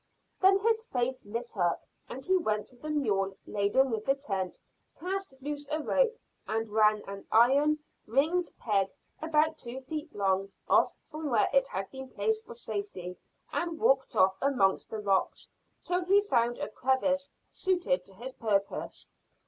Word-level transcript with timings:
Then 0.41 0.57
his 0.57 0.83
face 0.85 1.23
lit 1.27 1.55
up 1.55 1.85
and 2.09 2.25
he 2.25 2.35
went 2.35 2.65
to 2.69 2.75
the 2.75 2.89
mule 2.89 3.37
laden 3.45 3.91
with 3.91 4.03
the 4.05 4.15
tent, 4.15 4.57
cast 4.99 5.35
loose 5.41 5.67
a 5.69 5.77
rope, 5.77 6.19
and 6.47 6.67
ran 6.69 7.03
an 7.07 7.27
iron 7.31 7.77
ringed 8.07 8.49
peg 8.57 8.87
about 9.21 9.59
two 9.59 9.79
feet 9.81 10.15
long 10.15 10.51
off 10.67 10.91
from 11.03 11.29
where 11.29 11.49
it 11.53 11.67
had 11.67 11.87
been 11.91 12.09
placed 12.09 12.47
for 12.47 12.55
safety, 12.55 13.15
and 13.53 13.77
walked 13.79 14.15
off 14.15 14.39
amongst 14.41 14.89
the 14.89 14.97
rocks 14.97 15.47
till 15.83 16.03
he 16.05 16.21
found 16.21 16.57
a 16.57 16.67
crevice 16.69 17.29
suited 17.51 18.03
to 18.05 18.15
his 18.15 18.33
purpose. 18.33 19.11